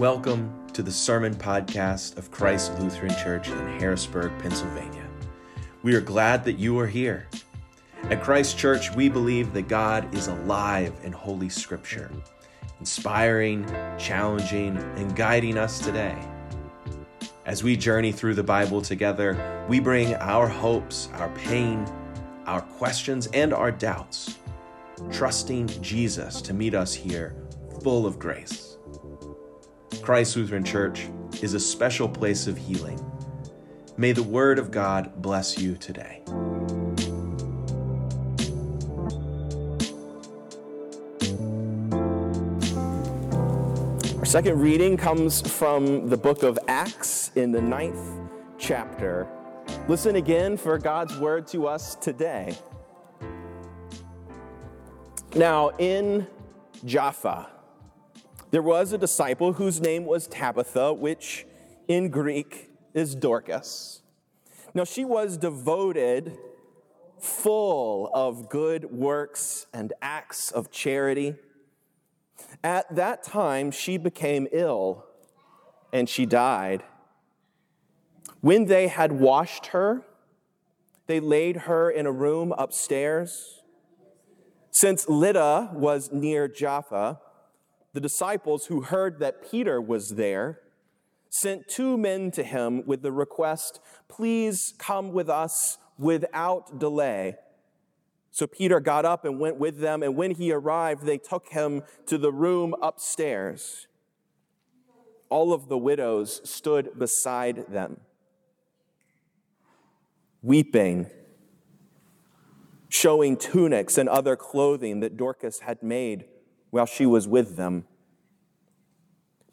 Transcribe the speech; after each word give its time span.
Welcome 0.00 0.66
to 0.72 0.82
the 0.82 0.90
Sermon 0.90 1.34
Podcast 1.34 2.16
of 2.16 2.30
Christ 2.30 2.72
Lutheran 2.78 3.14
Church 3.22 3.48
in 3.48 3.78
Harrisburg, 3.78 4.32
Pennsylvania. 4.38 5.06
We 5.82 5.94
are 5.94 6.00
glad 6.00 6.42
that 6.46 6.58
you 6.58 6.78
are 6.78 6.86
here. 6.86 7.28
At 8.04 8.22
Christ 8.22 8.56
Church, 8.56 8.94
we 8.94 9.10
believe 9.10 9.52
that 9.52 9.68
God 9.68 10.14
is 10.14 10.28
alive 10.28 10.94
in 11.02 11.12
Holy 11.12 11.50
Scripture, 11.50 12.10
inspiring, 12.78 13.66
challenging, 13.98 14.78
and 14.78 15.14
guiding 15.14 15.58
us 15.58 15.80
today. 15.80 16.18
As 17.44 17.62
we 17.62 17.76
journey 17.76 18.10
through 18.10 18.36
the 18.36 18.42
Bible 18.42 18.80
together, 18.80 19.66
we 19.68 19.80
bring 19.80 20.14
our 20.14 20.48
hopes, 20.48 21.10
our 21.16 21.28
pain, 21.34 21.84
our 22.46 22.62
questions, 22.62 23.26
and 23.34 23.52
our 23.52 23.70
doubts, 23.70 24.38
trusting 25.12 25.66
Jesus 25.82 26.40
to 26.40 26.54
meet 26.54 26.72
us 26.72 26.94
here 26.94 27.36
full 27.82 28.06
of 28.06 28.18
grace. 28.18 28.69
Christ 30.10 30.36
Lutheran 30.36 30.64
Church 30.64 31.06
is 31.40 31.54
a 31.54 31.60
special 31.60 32.08
place 32.08 32.48
of 32.48 32.58
healing. 32.58 32.98
May 33.96 34.10
the 34.10 34.24
Word 34.24 34.58
of 34.58 34.72
God 34.72 35.22
bless 35.22 35.56
you 35.56 35.76
today. 35.76 36.20
Our 44.18 44.24
second 44.24 44.58
reading 44.58 44.96
comes 44.96 45.48
from 45.48 46.08
the 46.08 46.16
book 46.16 46.42
of 46.42 46.58
Acts 46.66 47.30
in 47.36 47.52
the 47.52 47.62
ninth 47.62 48.04
chapter. 48.58 49.28
Listen 49.86 50.16
again 50.16 50.56
for 50.56 50.76
God's 50.76 51.16
word 51.18 51.46
to 51.46 51.68
us 51.68 51.94
today. 51.94 52.58
Now, 55.36 55.68
in 55.78 56.26
Jaffa, 56.84 57.48
there 58.50 58.62
was 58.62 58.92
a 58.92 58.98
disciple 58.98 59.54
whose 59.54 59.80
name 59.80 60.04
was 60.04 60.26
Tabitha, 60.26 60.92
which 60.92 61.46
in 61.88 62.08
Greek 62.08 62.70
is 62.94 63.14
Dorcas. 63.14 64.02
Now, 64.74 64.84
she 64.84 65.04
was 65.04 65.36
devoted, 65.36 66.36
full 67.18 68.10
of 68.14 68.48
good 68.48 68.90
works 68.90 69.66
and 69.72 69.92
acts 70.00 70.50
of 70.50 70.70
charity. 70.70 71.36
At 72.64 72.94
that 72.94 73.22
time, 73.22 73.70
she 73.70 73.98
became 73.98 74.48
ill 74.52 75.04
and 75.92 76.08
she 76.08 76.26
died. 76.26 76.82
When 78.40 78.66
they 78.66 78.88
had 78.88 79.12
washed 79.12 79.66
her, 79.66 80.02
they 81.06 81.20
laid 81.20 81.56
her 81.56 81.90
in 81.90 82.06
a 82.06 82.12
room 82.12 82.54
upstairs. 82.56 83.60
Since 84.70 85.08
Lydda 85.08 85.70
was 85.74 86.10
near 86.12 86.46
Jaffa, 86.46 87.20
the 87.92 88.00
disciples 88.00 88.66
who 88.66 88.82
heard 88.82 89.18
that 89.18 89.50
Peter 89.50 89.80
was 89.80 90.10
there 90.10 90.60
sent 91.28 91.68
two 91.68 91.96
men 91.96 92.30
to 92.32 92.42
him 92.42 92.84
with 92.86 93.02
the 93.02 93.12
request, 93.12 93.80
Please 94.08 94.74
come 94.78 95.12
with 95.12 95.28
us 95.28 95.78
without 95.98 96.78
delay. 96.78 97.36
So 98.32 98.46
Peter 98.46 98.80
got 98.80 99.04
up 99.04 99.24
and 99.24 99.40
went 99.40 99.56
with 99.56 99.78
them, 99.78 100.02
and 100.02 100.16
when 100.16 100.32
he 100.32 100.52
arrived, 100.52 101.04
they 101.04 101.18
took 101.18 101.48
him 101.48 101.82
to 102.06 102.16
the 102.18 102.32
room 102.32 102.74
upstairs. 102.80 103.86
All 105.28 105.52
of 105.52 105.68
the 105.68 105.78
widows 105.78 106.40
stood 106.48 106.98
beside 106.98 107.66
them, 107.68 108.00
weeping, 110.42 111.06
showing 112.88 113.36
tunics 113.36 113.96
and 113.98 114.08
other 114.08 114.36
clothing 114.36 115.00
that 115.00 115.16
Dorcas 115.16 115.60
had 115.60 115.82
made 115.82 116.24
while 116.70 116.86
she 116.86 117.06
was 117.06 117.28
with 117.28 117.56
them. 117.56 117.84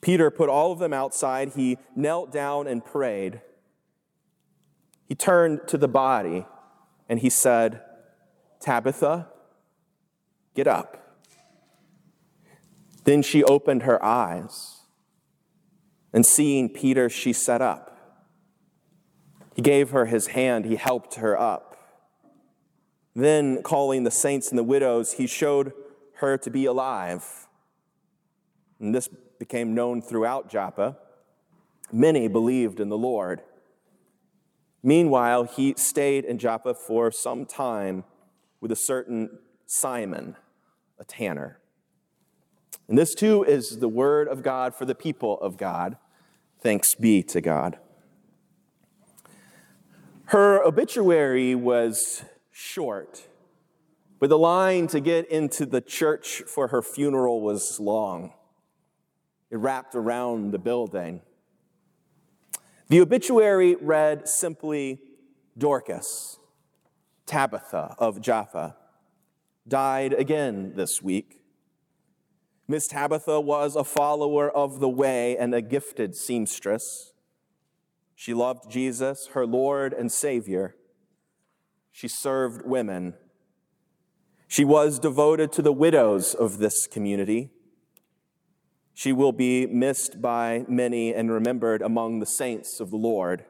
Peter 0.01 0.29
put 0.31 0.49
all 0.49 0.71
of 0.71 0.79
them 0.79 0.93
outside. 0.93 1.53
He 1.55 1.77
knelt 1.95 2.31
down 2.31 2.67
and 2.67 2.85
prayed. 2.85 3.41
He 5.05 5.15
turned 5.15 5.67
to 5.67 5.77
the 5.77 5.87
body 5.87 6.45
and 7.09 7.19
he 7.19 7.29
said, 7.29 7.81
Tabitha, 8.59 9.27
get 10.53 10.67
up. 10.67 11.03
Then 13.03 13.21
she 13.21 13.41
opened 13.43 13.83
her 13.83 14.03
eyes, 14.03 14.81
and 16.11 16.25
seeing 16.25 16.67
Peter, 16.67 17.09
she 17.09 17.31
sat 17.31 17.61
up. 17.61 17.97
He 19.55 19.61
gave 19.61 19.91
her 19.91 20.07
his 20.07 20.27
hand, 20.27 20.65
he 20.65 20.75
helped 20.75 21.15
her 21.15 21.39
up. 21.39 21.77
Then, 23.15 23.63
calling 23.63 24.03
the 24.03 24.11
saints 24.11 24.49
and 24.49 24.59
the 24.59 24.63
widows, 24.63 25.13
he 25.13 25.25
showed 25.25 25.71
her 26.17 26.37
to 26.37 26.49
be 26.49 26.65
alive. 26.65 27.47
And 28.79 28.93
this 28.93 29.09
became 29.39 29.73
known 29.73 30.01
throughout 30.01 30.49
Joppa. 30.49 30.97
Many 31.91 32.27
believed 32.27 32.79
in 32.79 32.89
the 32.89 32.97
Lord. 32.97 33.41
Meanwhile, 34.83 35.45
he 35.45 35.73
stayed 35.77 36.25
in 36.25 36.37
Joppa 36.37 36.73
for 36.73 37.11
some 37.11 37.45
time 37.45 38.03
with 38.61 38.71
a 38.71 38.75
certain 38.75 39.39
Simon, 39.65 40.35
a 40.99 41.03
tanner. 41.03 41.59
And 42.87 42.97
this 42.97 43.13
too 43.13 43.43
is 43.43 43.79
the 43.79 43.89
word 43.89 44.27
of 44.27 44.43
God 44.43 44.73
for 44.73 44.85
the 44.85 44.95
people 44.95 45.39
of 45.41 45.57
God. 45.57 45.97
Thanks 46.61 46.95
be 46.95 47.21
to 47.23 47.41
God. 47.41 47.77
Her 50.25 50.61
obituary 50.63 51.55
was 51.55 52.23
short, 52.51 53.27
but 54.19 54.29
the 54.29 54.37
line 54.37 54.87
to 54.87 54.99
get 54.99 55.29
into 55.29 55.65
the 55.65 55.81
church 55.81 56.43
for 56.47 56.69
her 56.69 56.81
funeral 56.81 57.41
was 57.41 57.79
long. 57.79 58.33
It 59.49 59.57
wrapped 59.57 59.95
around 59.95 60.51
the 60.51 60.59
building. 60.59 61.21
The 62.89 63.01
obituary 63.01 63.75
read 63.75 64.27
simply 64.27 64.99
Dorcas, 65.57 66.39
Tabitha 67.25 67.95
of 67.97 68.21
Jaffa, 68.21 68.75
died 69.67 70.13
again 70.13 70.73
this 70.75 71.01
week. 71.01 71.41
Miss 72.67 72.87
Tabitha 72.87 73.39
was 73.39 73.75
a 73.75 73.83
follower 73.83 74.49
of 74.49 74.79
the 74.79 74.89
way 74.89 75.37
and 75.37 75.53
a 75.53 75.61
gifted 75.61 76.15
seamstress. 76.15 77.13
She 78.15 78.33
loved 78.33 78.69
Jesus, 78.69 79.29
her 79.33 79.45
Lord 79.45 79.93
and 79.93 80.11
Savior. 80.11 80.75
She 81.91 82.07
served 82.07 82.65
women. 82.65 83.13
She 84.47 84.63
was 84.63 84.97
devoted 84.99 85.51
to 85.53 85.61
the 85.61 85.73
widows 85.73 86.33
of 86.33 86.57
this 86.57 86.87
community. 86.87 87.51
She 88.93 89.11
will 89.11 89.33
be 89.33 89.67
missed 89.67 90.21
by 90.21 90.65
many 90.67 91.13
and 91.13 91.29
remembered 91.29 91.81
among 91.81 92.19
the 92.19 92.25
saints 92.25 92.79
of 92.79 92.89
the 92.89 92.97
Lord. 92.97 93.45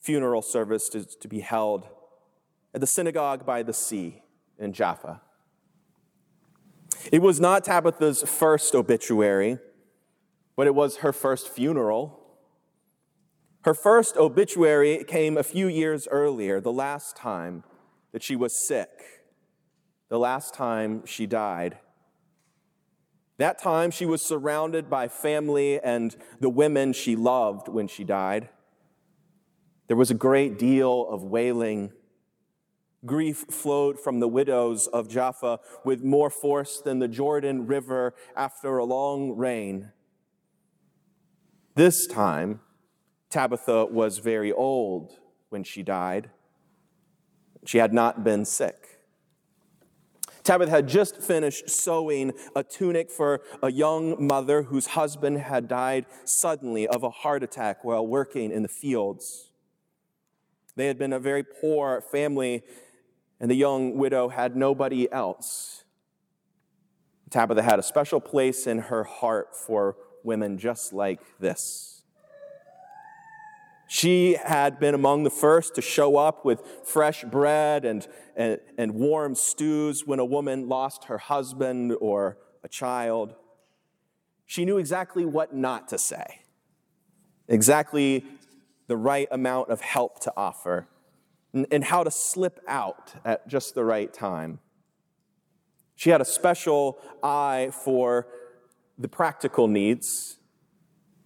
Funeral 0.00 0.40
service 0.40 0.94
is 0.94 1.16
to 1.20 1.28
be 1.28 1.40
held 1.40 1.88
at 2.72 2.80
the 2.80 2.86
synagogue 2.86 3.44
by 3.44 3.62
the 3.62 3.72
sea 3.72 4.22
in 4.58 4.72
Jaffa. 4.72 5.20
It 7.12 7.20
was 7.20 7.40
not 7.40 7.64
Tabitha's 7.64 8.22
first 8.22 8.74
obituary, 8.74 9.58
but 10.56 10.66
it 10.66 10.74
was 10.74 10.98
her 10.98 11.12
first 11.12 11.48
funeral. 11.48 12.20
Her 13.62 13.74
first 13.74 14.16
obituary 14.16 15.04
came 15.04 15.36
a 15.36 15.42
few 15.42 15.66
years 15.66 16.06
earlier, 16.10 16.60
the 16.60 16.72
last 16.72 17.16
time 17.16 17.64
that 18.12 18.22
she 18.22 18.36
was 18.36 18.66
sick, 18.66 19.23
the 20.14 20.18
last 20.20 20.54
time 20.54 21.04
she 21.04 21.26
died. 21.26 21.76
That 23.38 23.60
time 23.60 23.90
she 23.90 24.06
was 24.06 24.22
surrounded 24.22 24.88
by 24.88 25.08
family 25.08 25.80
and 25.80 26.14
the 26.38 26.48
women 26.48 26.92
she 26.92 27.16
loved 27.16 27.66
when 27.66 27.88
she 27.88 28.04
died. 28.04 28.48
There 29.88 29.96
was 29.96 30.12
a 30.12 30.14
great 30.14 30.56
deal 30.56 31.08
of 31.10 31.24
wailing. 31.24 31.90
Grief 33.04 33.38
flowed 33.50 33.98
from 33.98 34.20
the 34.20 34.28
widows 34.28 34.86
of 34.86 35.08
Jaffa 35.08 35.58
with 35.84 36.04
more 36.04 36.30
force 36.30 36.80
than 36.80 37.00
the 37.00 37.08
Jordan 37.08 37.66
River 37.66 38.14
after 38.36 38.78
a 38.78 38.84
long 38.84 39.36
rain. 39.36 39.90
This 41.74 42.06
time, 42.06 42.60
Tabitha 43.30 43.86
was 43.86 44.18
very 44.18 44.52
old 44.52 45.18
when 45.48 45.64
she 45.64 45.82
died. 45.82 46.30
She 47.66 47.78
had 47.78 47.92
not 47.92 48.22
been 48.22 48.44
sick. 48.44 48.93
Tabitha 50.44 50.70
had 50.70 50.86
just 50.86 51.22
finished 51.22 51.70
sewing 51.70 52.32
a 52.54 52.62
tunic 52.62 53.10
for 53.10 53.40
a 53.62 53.72
young 53.72 54.24
mother 54.24 54.64
whose 54.64 54.88
husband 54.88 55.38
had 55.38 55.68
died 55.68 56.04
suddenly 56.24 56.86
of 56.86 57.02
a 57.02 57.08
heart 57.08 57.42
attack 57.42 57.82
while 57.82 58.06
working 58.06 58.52
in 58.52 58.62
the 58.62 58.68
fields. 58.68 59.50
They 60.76 60.86
had 60.86 60.98
been 60.98 61.14
a 61.14 61.18
very 61.18 61.42
poor 61.42 62.02
family, 62.02 62.62
and 63.40 63.50
the 63.50 63.54
young 63.54 63.96
widow 63.96 64.28
had 64.28 64.54
nobody 64.54 65.10
else. 65.10 65.84
Tabitha 67.30 67.62
had 67.62 67.78
a 67.78 67.82
special 67.82 68.20
place 68.20 68.66
in 68.66 68.78
her 68.78 69.04
heart 69.04 69.56
for 69.56 69.96
women 70.22 70.58
just 70.58 70.92
like 70.92 71.20
this. 71.40 71.93
She 73.94 74.34
had 74.34 74.80
been 74.80 74.92
among 74.92 75.22
the 75.22 75.30
first 75.30 75.76
to 75.76 75.80
show 75.80 76.16
up 76.16 76.44
with 76.44 76.60
fresh 76.82 77.22
bread 77.22 77.84
and, 77.84 78.04
and, 78.34 78.58
and, 78.76 78.92
warm 78.96 79.36
stews 79.36 80.04
when 80.04 80.18
a 80.18 80.24
woman 80.24 80.68
lost 80.68 81.04
her 81.04 81.16
husband 81.16 81.94
or 82.00 82.36
a 82.64 82.68
child. 82.68 83.36
She 84.46 84.64
knew 84.64 84.78
exactly 84.78 85.24
what 85.24 85.54
not 85.54 85.86
to 85.90 85.98
say, 85.98 86.40
exactly 87.46 88.24
the 88.88 88.96
right 88.96 89.28
amount 89.30 89.70
of 89.70 89.80
help 89.80 90.18
to 90.22 90.32
offer, 90.36 90.88
and, 91.52 91.64
and 91.70 91.84
how 91.84 92.02
to 92.02 92.10
slip 92.10 92.58
out 92.66 93.14
at 93.24 93.46
just 93.46 93.76
the 93.76 93.84
right 93.84 94.12
time. 94.12 94.58
She 95.94 96.10
had 96.10 96.20
a 96.20 96.24
special 96.24 96.98
eye 97.22 97.70
for 97.84 98.26
the 98.98 99.06
practical 99.06 99.68
needs 99.68 100.38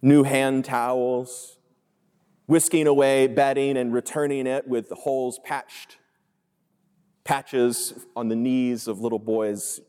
new 0.03 0.21
hand 0.21 0.65
towels, 0.65 1.58
whisking 2.49 2.87
away 2.87 3.27
bedding 3.27 3.77
and 3.77 3.93
returning 3.93 4.47
it 4.47 4.67
with 4.67 4.89
the 4.89 4.95
holes 4.95 5.39
patched, 5.45 5.97
patches 7.23 7.93
on 8.15 8.27
the 8.27 8.35
knees 8.35 8.87
of 8.87 8.99
little 8.99 9.19
boys' 9.19 9.79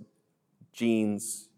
jeans, 0.71 1.49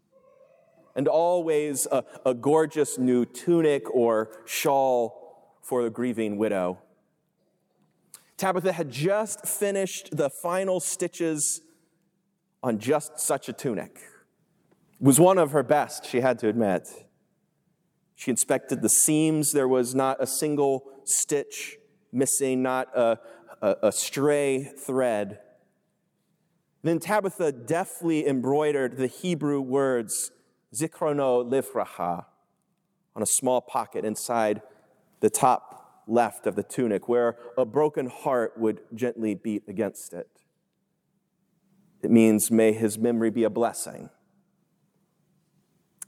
and 0.94 1.08
always 1.08 1.88
a, 1.90 2.04
a 2.24 2.32
gorgeous 2.32 2.98
new 2.98 3.24
tunic 3.24 3.92
or 3.92 4.30
shawl 4.44 5.56
for 5.60 5.82
the 5.82 5.90
grieving 5.90 6.36
widow. 6.36 6.78
Tabitha 8.36 8.70
had 8.70 8.88
just 8.88 9.44
finished 9.44 10.16
the 10.16 10.30
final 10.30 10.78
stitches 10.78 11.62
on 12.62 12.78
just 12.78 13.18
such 13.18 13.48
a 13.48 13.52
tunic. 13.52 13.98
It 15.00 15.04
was 15.04 15.18
one 15.18 15.38
of 15.38 15.50
her 15.50 15.64
best, 15.64 16.06
she 16.06 16.20
had 16.20 16.38
to 16.38 16.48
admit. 16.48 16.88
She 18.14 18.30
inspected 18.30 18.82
the 18.82 18.88
seams. 18.88 19.50
There 19.50 19.66
was 19.66 19.96
not 19.96 20.22
a 20.22 20.28
single 20.28 20.91
stitch 21.04 21.78
missing, 22.12 22.62
not 22.62 22.88
a, 22.96 23.18
a, 23.60 23.76
a 23.84 23.92
stray 23.92 24.64
thread. 24.64 25.38
Then 26.82 26.98
Tabitha 26.98 27.52
deftly 27.52 28.26
embroidered 28.26 28.96
the 28.96 29.06
Hebrew 29.06 29.60
words 29.60 30.30
Zichrono 30.74 31.48
Livracha 31.48 32.26
on 33.14 33.22
a 33.22 33.26
small 33.26 33.60
pocket 33.60 34.04
inside 34.04 34.62
the 35.20 35.30
top 35.30 36.02
left 36.08 36.46
of 36.46 36.56
the 36.56 36.62
tunic, 36.62 37.08
where 37.08 37.36
a 37.56 37.64
broken 37.64 38.06
heart 38.06 38.58
would 38.58 38.80
gently 38.94 39.34
beat 39.34 39.62
against 39.68 40.12
it. 40.12 40.28
It 42.02 42.10
means, 42.10 42.50
may 42.50 42.72
his 42.72 42.98
memory 42.98 43.30
be 43.30 43.44
a 43.44 43.50
blessing. 43.50 44.10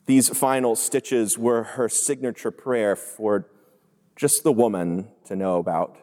These 0.07 0.37
final 0.37 0.75
stitches 0.75 1.39
were 1.39 1.63
her 1.63 1.89
signature 1.89 2.51
prayer 2.51 2.97
for 2.97 3.47
just 4.17 4.45
the 4.45 4.53
woman 4.53 5.09
to 5.27 5.37
know 5.37 5.59
about. 5.59 5.97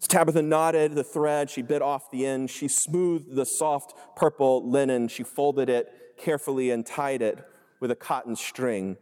As 0.00 0.08
Tabitha 0.08 0.42
knotted 0.42 0.94
the 0.94 1.04
thread, 1.04 1.50
she 1.50 1.62
bit 1.62 1.82
off 1.82 2.10
the 2.10 2.26
end. 2.26 2.50
She 2.50 2.68
smoothed 2.68 3.34
the 3.34 3.46
soft 3.46 3.94
purple 4.14 4.68
linen. 4.68 5.08
She 5.08 5.22
folded 5.22 5.68
it 5.68 6.16
carefully 6.16 6.70
and 6.70 6.84
tied 6.84 7.22
it 7.22 7.44
with 7.80 7.90
a 7.90 7.96
cotton 7.96 8.36
string. 8.36 8.96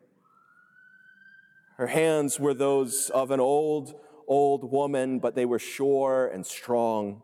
Her 1.77 1.89
hands 1.89 2.39
were 2.39 2.55
those 2.55 3.11
of 3.13 3.31
an 3.31 3.41
old, 3.41 3.95
old 4.29 4.71
woman, 4.71 5.19
but 5.19 5.35
they 5.35 5.45
were 5.45 5.59
sure 5.59 6.27
and 6.33 6.47
strong. 6.47 7.23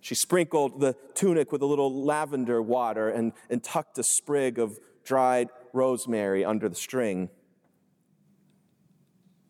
She 0.00 0.14
sprinkled 0.14 0.80
the 0.80 0.94
tunic 1.14 1.50
with 1.50 1.62
a 1.62 1.66
little 1.66 2.04
lavender 2.04 2.62
water 2.62 3.08
and, 3.08 3.32
and 3.50 3.64
tucked 3.64 3.98
a 3.98 4.04
sprig 4.04 4.58
of 4.58 4.78
dried 5.04 5.48
rosemary 5.72 6.44
under 6.44 6.68
the 6.68 6.76
string. 6.76 7.30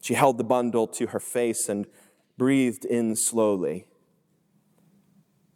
She 0.06 0.14
held 0.14 0.38
the 0.38 0.44
bundle 0.44 0.86
to 0.86 1.08
her 1.08 1.18
face 1.18 1.68
and 1.68 1.84
breathed 2.38 2.84
in 2.84 3.16
slowly. 3.16 3.88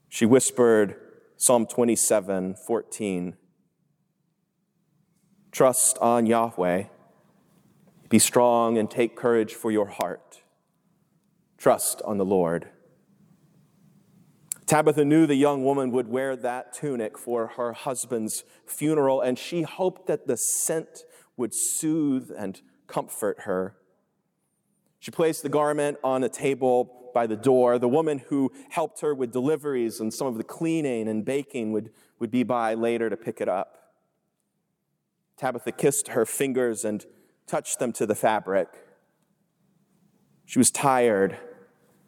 She 0.08 0.26
whispered 0.26 0.96
Psalm 1.36 1.66
27 1.66 2.56
14. 2.56 3.36
Trust 5.52 5.98
on 5.98 6.26
Yahweh. 6.26 6.82
Be 8.08 8.18
strong 8.18 8.76
and 8.76 8.90
take 8.90 9.14
courage 9.14 9.54
for 9.54 9.70
your 9.70 9.86
heart. 9.86 10.42
Trust 11.56 12.02
on 12.04 12.18
the 12.18 12.24
Lord. 12.24 12.70
Tabitha 14.66 15.04
knew 15.04 15.28
the 15.28 15.36
young 15.36 15.64
woman 15.64 15.92
would 15.92 16.08
wear 16.08 16.34
that 16.34 16.72
tunic 16.72 17.16
for 17.16 17.52
her 17.56 17.72
husband's 17.72 18.42
funeral, 18.66 19.20
and 19.20 19.38
she 19.38 19.62
hoped 19.62 20.08
that 20.08 20.26
the 20.26 20.36
scent 20.36 21.04
would 21.36 21.54
soothe 21.54 22.32
and 22.36 22.62
comfort 22.88 23.42
her. 23.42 23.76
She 25.00 25.10
placed 25.10 25.42
the 25.42 25.48
garment 25.48 25.98
on 26.04 26.22
a 26.22 26.28
table 26.28 27.10
by 27.12 27.26
the 27.26 27.36
door. 27.36 27.78
The 27.78 27.88
woman 27.88 28.18
who 28.28 28.52
helped 28.70 29.00
her 29.00 29.14
with 29.14 29.32
deliveries 29.32 29.98
and 29.98 30.14
some 30.14 30.26
of 30.28 30.36
the 30.36 30.44
cleaning 30.44 31.08
and 31.08 31.24
baking 31.24 31.72
would, 31.72 31.90
would 32.18 32.30
be 32.30 32.44
by 32.44 32.74
later 32.74 33.10
to 33.10 33.16
pick 33.16 33.40
it 33.40 33.48
up. 33.48 33.76
Tabitha 35.36 35.72
kissed 35.72 36.08
her 36.08 36.24
fingers 36.24 36.84
and 36.84 37.04
touched 37.46 37.78
them 37.78 37.92
to 37.94 38.06
the 38.06 38.14
fabric. 38.14 38.68
She 40.44 40.58
was 40.58 40.70
tired 40.70 41.38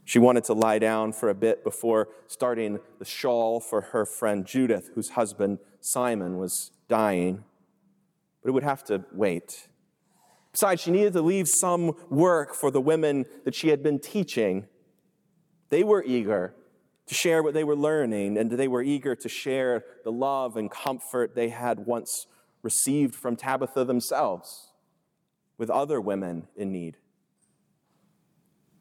she 0.04 0.18
wanted 0.18 0.44
to 0.44 0.52
lie 0.52 0.78
down 0.78 1.12
for 1.12 1.28
a 1.28 1.34
bit 1.34 1.62
before 1.62 2.08
starting 2.26 2.80
the 2.98 3.04
shawl 3.04 3.60
for 3.60 3.80
her 3.80 4.04
friend 4.04 4.44
Judith, 4.44 4.90
whose 4.94 5.10
husband 5.10 5.58
Simon 5.80 6.38
was 6.38 6.72
dying. 6.88 7.44
But 8.42 8.48
it 8.48 8.52
would 8.52 8.64
have 8.64 8.84
to 8.84 9.04
wait. 9.12 9.68
Besides, 10.52 10.82
she 10.82 10.90
needed 10.90 11.14
to 11.14 11.22
leave 11.22 11.48
some 11.48 11.92
work 12.10 12.54
for 12.54 12.70
the 12.70 12.80
women 12.80 13.24
that 13.44 13.54
she 13.54 13.68
had 13.68 13.82
been 13.82 13.98
teaching. 13.98 14.66
They 15.70 15.82
were 15.82 16.04
eager 16.04 16.54
to 17.06 17.14
share 17.14 17.42
what 17.42 17.54
they 17.54 17.64
were 17.64 17.76
learning, 17.76 18.36
and 18.36 18.50
they 18.50 18.68
were 18.68 18.82
eager 18.82 19.14
to 19.16 19.28
share 19.28 19.84
the 20.04 20.12
love 20.12 20.56
and 20.56 20.70
comfort 20.70 21.34
they 21.34 21.48
had 21.48 21.80
once 21.80 22.26
received 22.62 23.14
from 23.14 23.34
Tabitha 23.34 23.84
themselves 23.84 24.72
with 25.58 25.70
other 25.70 26.00
women 26.00 26.48
in 26.56 26.70
need. 26.70 26.96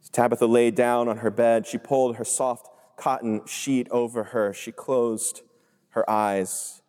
As 0.02 0.10
Tabitha 0.10 0.46
lay 0.46 0.72
down 0.72 1.08
on 1.08 1.18
her 1.18 1.32
bed, 1.32 1.66
she 1.66 1.78
pulled 1.78 2.18
her 2.18 2.26
soft 2.26 2.68
cotton 2.98 3.46
sheet 3.46 3.88
over 3.92 4.26
her. 4.26 4.54
She 4.54 4.72
closed 4.72 5.42
her 5.90 6.08
eyes. 6.10 6.82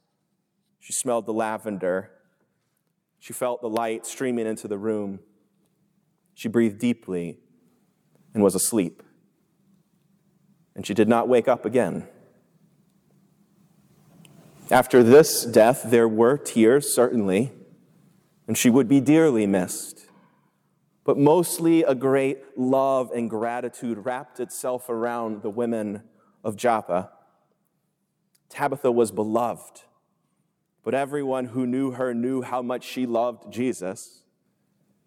She 0.80 0.92
smelled 0.92 1.26
the 1.26 1.32
lavender. 1.32 2.10
She 3.22 3.32
felt 3.32 3.62
the 3.62 3.68
light 3.70 4.04
streaming 4.04 4.46
into 4.46 4.68
the 4.68 4.76
room. 4.76 5.20
She 6.34 6.48
breathed 6.48 6.78
deeply 6.78 7.38
and 8.34 8.42
was 8.42 8.54
asleep. 8.54 9.02
And 10.74 10.86
she 10.86 10.92
did 10.92 11.08
not 11.08 11.28
wake 11.28 11.48
up 11.48 11.64
again. 11.64 12.06
After 14.70 15.02
this 15.02 15.44
death, 15.44 15.84
there 15.86 16.08
were 16.08 16.36
tears, 16.36 16.92
certainly, 16.92 17.52
and 18.46 18.58
she 18.58 18.68
would 18.68 18.88
be 18.88 19.00
dearly 19.00 19.46
missed 19.46 20.02
but 21.04 21.18
mostly 21.18 21.82
a 21.82 21.94
great 21.94 22.38
love 22.56 23.10
and 23.12 23.28
gratitude 23.28 24.04
wrapped 24.04 24.38
itself 24.38 24.88
around 24.88 25.42
the 25.42 25.50
women 25.50 26.02
of 26.44 26.56
Joppa. 26.56 27.10
Tabitha 28.48 28.92
was 28.92 29.10
beloved, 29.10 29.82
but 30.84 30.94
everyone 30.94 31.46
who 31.46 31.66
knew 31.66 31.92
her 31.92 32.12
knew 32.14 32.42
how 32.42 32.62
much 32.62 32.84
she 32.84 33.06
loved 33.06 33.52
Jesus 33.52 34.22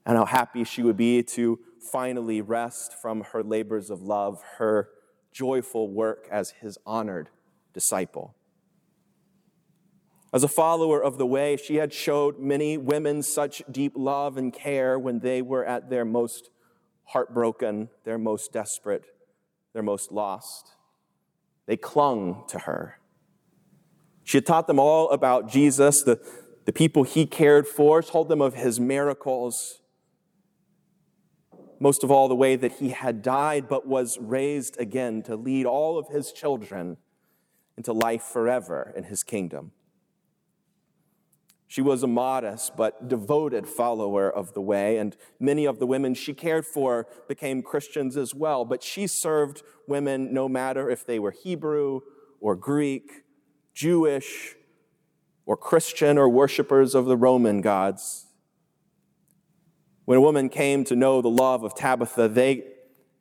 and 0.06 0.18
how 0.18 0.26
happy 0.26 0.64
she 0.64 0.84
would 0.84 0.98
be 0.98 1.24
to 1.24 1.60
finally 1.92 2.42
rest 2.42 2.94
from 3.02 3.22
her 3.22 3.44
labors 3.44 3.90
of 3.90 4.02
love, 4.02 4.42
her 4.58 4.90
joyful 5.32 5.92
work 5.92 6.28
as 6.32 6.52
his 6.62 6.78
honored 6.86 7.30
disciple. 7.74 8.36
As 10.34 10.44
a 10.44 10.50
follower 10.50 11.02
of 11.02 11.18
the 11.18 11.26
way, 11.26 11.56
she 11.56 11.76
had 11.76 11.94
showed 11.94 12.40
many 12.40 12.78
women 12.78 13.24
such 13.24 13.62
deep 13.72 13.94
love 13.96 14.38
and 14.38 14.52
care 14.52 15.00
when 15.00 15.20
they 15.20 15.42
were 15.42 15.66
at 15.66 15.90
their 15.90 16.04
most 16.04 16.50
heartbroken, 17.06 17.90
their 18.04 18.18
most 18.18 18.52
desperate, 18.52 19.06
their 19.74 19.84
most 19.84 20.12
lost. 20.12 20.76
They 21.68 21.78
clung 21.78 22.44
to 22.50 22.60
her. 22.60 23.00
She 24.26 24.38
had 24.38 24.46
taught 24.46 24.66
them 24.66 24.80
all 24.80 25.10
about 25.12 25.48
Jesus, 25.48 26.02
the, 26.02 26.20
the 26.66 26.74
people 26.74 27.04
he 27.04 27.28
cared 27.28 27.68
for, 27.68 28.02
told 28.02 28.28
them 28.28 28.42
of 28.42 28.56
his 28.56 28.80
miracles, 28.80 29.82
most 31.80 32.04
of 32.04 32.10
all, 32.10 32.28
the 32.28 32.36
way 32.36 32.56
that 32.56 32.74
he 32.74 32.90
had 32.90 33.22
died 33.22 33.68
but 33.70 33.88
was 33.88 34.18
raised 34.20 34.80
again 34.80 35.22
to 35.24 35.36
lead 35.36 35.68
all 35.68 36.00
of 36.00 36.08
his 36.08 36.32
children 36.32 36.98
into 37.78 37.94
life 37.94 38.24
forever 38.24 38.92
in 38.98 39.04
his 39.04 39.22
kingdom. 39.22 39.72
She 41.68 41.82
was 41.82 42.02
a 42.02 42.08
modest 42.08 42.76
but 42.76 43.08
devoted 43.08 43.68
follower 43.68 44.32
of 44.32 44.54
the 44.54 44.62
way, 44.62 44.98
and 44.98 45.16
many 45.40 45.66
of 45.66 45.78
the 45.78 45.86
women 45.86 46.16
she 46.16 46.34
cared 46.34 46.66
for 46.66 47.06
became 47.28 47.62
Christians 47.62 48.18
as 48.18 48.34
well. 48.34 48.66
But 48.66 48.82
she 48.82 49.06
served 49.06 49.62
women 49.88 50.34
no 50.34 50.50
matter 50.50 50.90
if 50.90 51.06
they 51.06 51.20
were 51.20 51.32
Hebrew 51.32 52.00
or 52.40 52.56
Greek, 52.56 53.25
Jewish 53.76 54.56
or 55.46 55.56
Christian 55.56 56.18
or 56.18 56.28
worshipers 56.28 56.96
of 56.96 57.06
the 57.06 57.18
Roman 57.18 57.62
gods. 57.62 58.26
When 60.06 60.18
a 60.18 60.22
woman 60.22 60.50
came 60.50 60.84
to 60.86 60.96
know 60.96 61.22
the 61.22 61.30
love 61.30 61.64
of 61.64 61.76
Tabitha, 61.76 62.30
they 62.30 62.64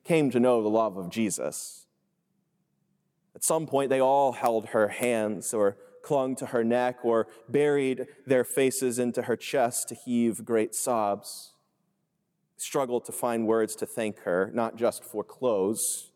came 0.05 0.31
to 0.31 0.41
know 0.41 0.63
the 0.63 0.71
love 0.71 0.97
of 0.97 1.11
Jesus. 1.11 1.87
At 3.35 3.43
some 3.43 3.67
point, 3.67 3.91
they 3.91 4.01
all 4.01 4.33
held 4.33 4.69
her 4.69 4.89
hands 4.89 5.53
or 5.53 5.77
clung 6.03 6.37
to 6.37 6.47
her 6.47 6.63
neck 6.63 6.99
or 7.03 7.27
buried 7.49 8.07
their 8.27 8.45
faces 8.45 8.99
into 8.99 9.23
her 9.23 9.37
chest 9.37 9.89
to 9.89 9.95
heave 9.95 10.45
great 10.45 10.75
sobs, 10.75 11.55
struggled 12.57 13.05
to 13.07 13.13
find 13.13 13.47
words 13.47 13.75
to 13.77 13.87
thank 13.87 14.21
her, 14.21 14.51
not 14.55 14.77
just 14.77 15.03
for 15.03 15.25
clothes, 15.25 16.11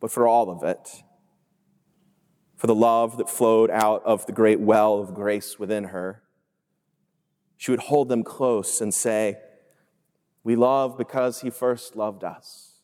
but 0.00 0.12
for 0.12 0.28
all 0.28 0.50
of 0.50 0.62
it. 0.62 1.02
For 2.56 2.66
the 2.66 2.74
love 2.74 3.18
that 3.18 3.28
flowed 3.28 3.70
out 3.70 4.02
of 4.04 4.26
the 4.26 4.32
great 4.32 4.60
well 4.60 4.98
of 4.98 5.14
grace 5.14 5.58
within 5.58 5.84
her. 5.84 6.22
She 7.56 7.70
would 7.70 7.80
hold 7.80 8.08
them 8.08 8.22
close 8.22 8.80
and 8.80 8.92
say, 8.92 9.38
We 10.42 10.56
love 10.56 10.96
because 10.96 11.40
he 11.40 11.50
first 11.50 11.96
loved 11.96 12.24
us. 12.24 12.80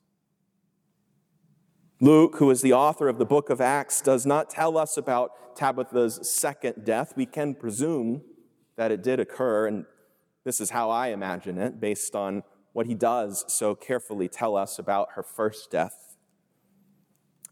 Luke, 2.00 2.37
who 2.38 2.50
is 2.50 2.62
the 2.62 2.73
author 2.73 3.09
of 3.09 3.19
the 3.19 3.25
book 3.25 3.49
of 3.49 3.61
Acts, 3.61 4.00
does 4.00 4.26
not 4.26 4.50
tell 4.50 4.76
us 4.76 4.97
about 4.97 5.55
Tabitha's 5.55 6.29
second 6.29 6.85
death. 6.85 7.12
We 7.17 7.26
can 7.26 7.55
presume 7.55 8.23
that 8.76 8.91
it 8.91 9.02
did 9.02 9.21
occur, 9.21 9.69
and 9.69 9.85
this 10.45 10.61
is 10.61 10.71
how 10.71 10.91
I 10.91 11.09
imagine 11.09 11.59
it, 11.59 11.81
based 11.81 12.17
on 12.17 12.43
what 12.73 12.87
he 12.87 12.95
does 12.95 13.45
so 13.47 13.75
carefully 13.75 14.29
tell 14.29 14.57
us 14.57 14.79
about 14.79 15.11
her 15.14 15.23
first 15.23 15.71
death. 15.71 16.12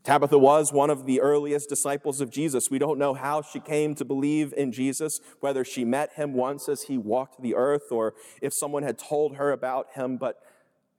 Tabitha 0.03 0.39
was 0.39 0.73
one 0.73 0.89
of 0.89 1.05
the 1.05 1.21
earliest 1.21 1.69
disciples 1.69 2.21
of 2.21 2.31
Jesus. 2.31 2.71
We 2.71 2.79
don't 2.79 2.99
know 2.99 3.13
how 3.13 3.43
she 3.43 3.61
came 3.61 3.95
to 3.97 4.05
believe 4.05 4.55
in 4.57 4.73
Jesus, 4.73 5.21
whether 5.41 5.65
she 5.65 5.85
met 5.85 6.15
him 6.15 6.33
once 6.33 6.69
as 6.69 6.85
he 6.85 6.97
walked 6.97 7.43
the 7.43 7.55
earth 7.55 7.93
or 7.93 8.15
if 8.41 8.55
someone 8.55 8.83
had 8.83 8.99
told 8.99 9.37
her 9.37 9.53
about 9.53 9.89
him, 9.95 10.17
but 10.17 10.37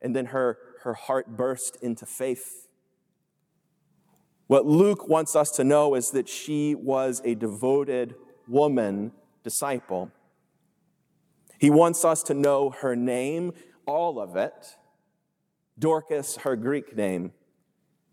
and 0.01 0.15
then 0.15 0.27
her, 0.27 0.58
her 0.84 0.93
heart 0.93 1.36
burst 1.38 1.77
into 1.81 2.05
faith. 2.05 2.67
What 4.48 4.65
Luke 4.65 5.08
wants 5.08 5.36
us 5.36 5.51
to 5.51 5.63
know 5.63 5.96
is 5.96 6.12
that 6.12 6.27
she 6.27 6.75
was 6.75 7.22
a 7.24 7.36
devoted 7.36 8.15
woman 8.48 9.12
disciple. 9.43 10.12
He 11.60 11.70
wants 11.70 12.03
us 12.03 12.24
to 12.24 12.34
know 12.34 12.72
her 12.72 12.96
name, 12.96 13.53
all 13.86 14.20
of 14.20 14.36
it 14.36 14.75
Dorcas, 15.79 16.38
her 16.38 16.55
Greek 16.55 16.96
name, 16.96 17.31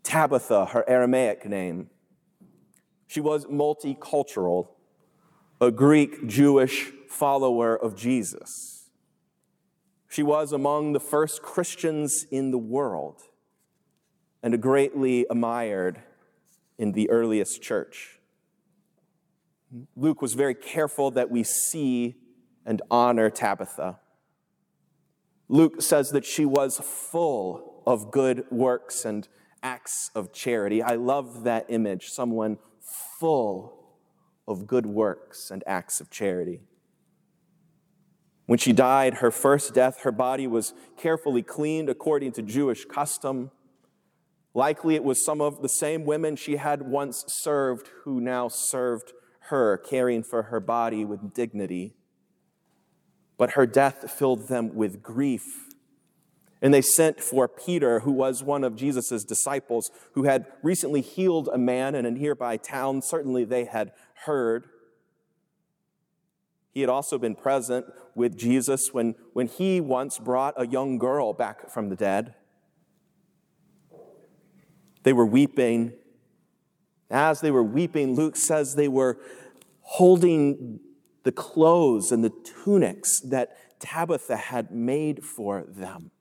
Tabitha, 0.09 0.65
her 0.65 0.83
Aramaic 0.89 1.47
name. 1.47 1.91
She 3.05 3.21
was 3.21 3.45
multicultural, 3.45 4.69
a 5.61 5.69
Greek 5.69 6.25
Jewish 6.25 6.91
follower 7.07 7.77
of 7.77 7.95
Jesus. 7.95 8.89
She 10.09 10.23
was 10.23 10.51
among 10.51 10.93
the 10.93 10.99
first 10.99 11.43
Christians 11.43 12.25
in 12.31 12.49
the 12.49 12.57
world 12.57 13.21
and 14.41 14.59
greatly 14.59 15.27
admired 15.29 16.01
in 16.79 16.93
the 16.93 17.07
earliest 17.11 17.61
church. 17.61 18.19
Luke 19.95 20.23
was 20.23 20.33
very 20.33 20.55
careful 20.55 21.11
that 21.11 21.29
we 21.29 21.43
see 21.43 22.15
and 22.65 22.81
honor 22.89 23.29
Tabitha. 23.29 23.99
Luke 25.47 25.83
says 25.83 26.09
that 26.09 26.25
she 26.25 26.45
was 26.45 26.79
full 26.79 27.83
of 27.85 28.09
good 28.09 28.45
works 28.49 29.05
and 29.05 29.27
acts 29.63 30.11
of 30.15 30.33
charity. 30.33 30.81
I 30.81 30.95
love 30.95 31.43
that 31.43 31.65
image, 31.69 32.07
someone 32.07 32.57
full 33.19 33.97
of 34.47 34.67
good 34.67 34.85
works 34.85 35.51
and 35.51 35.63
acts 35.67 36.01
of 36.01 36.09
charity. 36.09 36.61
When 38.45 38.57
she 38.57 38.73
died, 38.73 39.15
her 39.15 39.29
first 39.29 39.75
death, 39.75 40.01
her 40.01 40.11
body 40.11 40.47
was 40.47 40.73
carefully 40.97 41.43
cleaned 41.43 41.87
according 41.87 42.31
to 42.31 42.41
Jewish 42.41 42.83
custom. 42.85 43.51
Likely 44.55 44.95
it 44.95 45.03
was 45.03 45.23
some 45.23 45.39
of 45.39 45.61
the 45.61 45.69
same 45.69 46.03
women 46.03 46.35
she 46.35 46.55
had 46.55 46.81
once 46.81 47.23
served 47.27 47.89
who 48.03 48.19
now 48.19 48.47
served 48.47 49.13
her, 49.49 49.77
caring 49.77 50.23
for 50.23 50.43
her 50.43 50.59
body 50.59 51.05
with 51.05 51.33
dignity. 51.33 51.93
But 53.37 53.51
her 53.51 53.67
death 53.67 54.09
filled 54.11 54.47
them 54.47 54.73
with 54.73 55.03
grief. 55.03 55.68
And 56.61 56.73
they 56.73 56.81
sent 56.81 57.21
for 57.21 57.47
Peter, 57.47 58.01
who 58.01 58.11
was 58.11 58.43
one 58.43 58.63
of 58.63 58.75
Jesus' 58.75 59.23
disciples, 59.23 59.91
who 60.13 60.23
had 60.23 60.45
recently 60.61 61.01
healed 61.01 61.49
a 61.53 61.57
man 61.57 61.95
in 61.95 62.05
a 62.05 62.11
nearby 62.11 62.57
town. 62.57 63.01
Certainly 63.01 63.45
they 63.45 63.63
had 63.65 63.93
heard. 64.25 64.65
He 66.73 66.81
had 66.81 66.89
also 66.89 67.17
been 67.17 67.35
present 67.35 67.85
with 68.13 68.37
Jesus 68.37 68.93
when, 68.93 69.15
when 69.33 69.47
he 69.47 69.79
once 69.79 70.19
brought 70.19 70.53
a 70.57 70.67
young 70.67 70.97
girl 70.97 71.31
back 71.31 71.69
from 71.69 71.89
the 71.89 71.95
dead. 71.95 72.35
They 75.03 75.13
were 75.13 75.25
weeping. 75.25 75.93
As 77.09 77.39
they 77.39 77.51
were 77.51 77.63
weeping, 77.63 78.15
Luke 78.15 78.35
says 78.35 78.75
they 78.75 78.89
were 78.89 79.17
holding 79.81 80.81
the 81.23 81.31
clothes 81.31 82.11
and 82.11 82.23
the 82.23 82.33
tunics 82.63 83.21
that 83.21 83.79
Tabitha 83.79 84.35
had 84.35 84.71
made 84.71 85.23
for 85.23 85.63
them. 85.67 86.11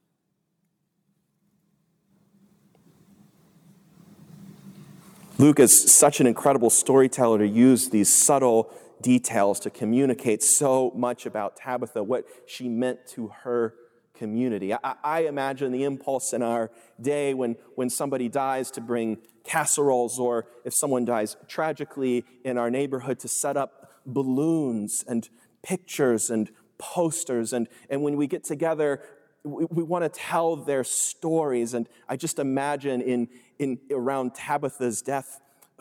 Luke 5.40 5.60
is 5.60 5.92
such 5.94 6.18
an 6.18 6.26
incredible 6.26 6.68
storyteller 6.68 7.38
to 7.38 7.46
use 7.46 7.90
these 7.90 8.12
subtle 8.12 8.74
details 9.00 9.60
to 9.60 9.70
communicate 9.70 10.42
so 10.42 10.90
much 10.96 11.26
about 11.26 11.56
Tabitha, 11.56 12.02
what 12.02 12.24
she 12.44 12.68
meant 12.68 13.06
to 13.10 13.28
her 13.44 13.74
community. 14.14 14.74
I, 14.74 14.96
I, 15.04 15.20
imagine 15.20 15.70
the 15.70 15.84
impulse 15.84 16.32
in 16.32 16.42
our 16.42 16.72
day 17.00 17.34
when, 17.34 17.54
when 17.76 17.88
somebody 17.88 18.28
dies 18.28 18.72
to 18.72 18.80
bring 18.80 19.18
casseroles, 19.44 20.18
or 20.18 20.46
if 20.64 20.74
someone 20.74 21.04
dies 21.04 21.36
tragically 21.46 22.24
in 22.44 22.58
our 22.58 22.68
neighborhood, 22.68 23.20
to 23.20 23.28
set 23.28 23.56
up 23.56 23.92
balloons 24.04 25.04
and 25.06 25.28
pictures 25.62 26.30
and 26.30 26.50
posters. 26.78 27.52
And, 27.52 27.68
and 27.88 28.02
when 28.02 28.16
we 28.16 28.26
get 28.26 28.42
together, 28.42 29.02
we, 29.44 29.66
we 29.70 29.82
want 29.84 30.02
to 30.02 30.08
tell 30.08 30.56
their 30.56 30.82
stories. 30.82 31.74
And 31.74 31.88
I 32.08 32.16
just 32.16 32.40
imagine 32.40 33.00
in, 33.00 33.28
in 33.58 33.78
around 33.90 34.34
Tabitha's 34.34 35.02
death, 35.02 35.40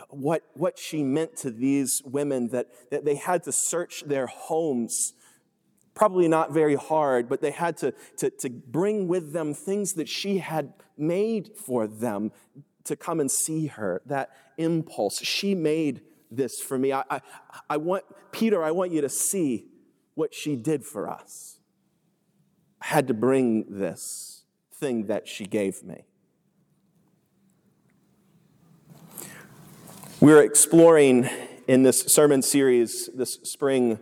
what, 0.09 0.43
what 0.53 0.77
she 0.77 1.03
meant 1.03 1.35
to 1.37 1.51
these 1.51 2.01
women 2.05 2.49
that, 2.49 2.67
that 2.91 3.05
they 3.05 3.15
had 3.15 3.43
to 3.43 3.51
search 3.51 4.03
their 4.05 4.27
homes 4.27 5.13
probably 5.97 6.27
not 6.27 6.53
very 6.53 6.75
hard, 6.75 7.27
but 7.27 7.41
they 7.41 7.49
had 7.49 7.75
to, 7.75 7.91
to, 8.17 8.29
to 8.29 8.49
bring 8.49 9.07
with 9.07 9.33
them 9.33 9.53
things 9.55 9.93
that 9.93 10.07
she 10.07 10.37
had 10.37 10.71
made 10.95 11.49
for 11.57 11.87
them 11.87 12.31
to 12.83 12.95
come 12.95 13.19
and 13.19 13.31
see 13.31 13.65
her, 13.65 14.01
that 14.05 14.29
impulse. 14.57 15.19
She 15.23 15.55
made 15.55 16.01
this 16.29 16.59
for 16.61 16.77
me. 16.77 16.93
I, 16.93 17.03
I, 17.09 17.21
I 17.71 17.77
want, 17.77 18.03
Peter, 18.31 18.63
I 18.63 18.71
want 18.71 18.91
you 18.91 19.01
to 19.01 19.09
see 19.09 19.65
what 20.13 20.35
she 20.35 20.55
did 20.55 20.85
for 20.85 21.09
us. 21.09 21.59
I 22.79 22.87
had 22.87 23.07
to 23.07 23.15
bring 23.15 23.65
this 23.67 24.43
thing 24.71 25.07
that 25.07 25.27
she 25.27 25.45
gave 25.45 25.83
me. 25.83 26.05
We're 30.19 30.41
exploring 30.41 31.29
in 31.67 31.83
this 31.83 32.01
sermon 32.01 32.41
series 32.41 33.07
this 33.13 33.35
spring 33.43 33.99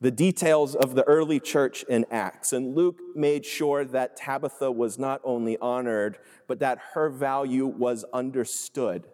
the 0.00 0.10
details 0.10 0.74
of 0.74 0.94
the 0.94 1.02
early 1.02 1.38
church 1.38 1.84
in 1.86 2.06
Acts. 2.10 2.54
And 2.54 2.74
Luke 2.74 2.98
made 3.14 3.44
sure 3.44 3.84
that 3.84 4.16
Tabitha 4.16 4.72
was 4.72 4.98
not 4.98 5.20
only 5.22 5.58
honored, 5.58 6.16
but 6.46 6.60
that 6.60 6.78
her 6.94 7.10
value 7.10 7.66
was 7.66 8.06
understood 8.10 9.08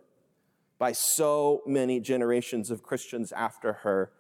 by 0.79 0.93
so 0.93 1.63
many 1.67 1.99
generations 1.99 2.71
of 2.71 2.85
Christians 2.85 3.33
after 3.33 3.73
her, 3.73 4.13